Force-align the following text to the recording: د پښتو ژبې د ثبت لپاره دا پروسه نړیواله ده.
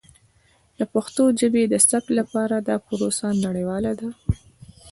د 0.77 0.79
پښتو 0.93 1.23
ژبې 1.39 1.63
د 1.67 1.75
ثبت 1.87 2.05
لپاره 2.19 2.55
دا 2.67 2.75
پروسه 2.87 3.27
نړیواله 3.45 3.91
ده. 3.99 4.09